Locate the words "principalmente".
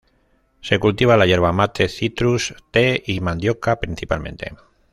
3.79-4.55